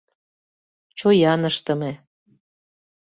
[0.97, 1.91] —Чоян ыштыме!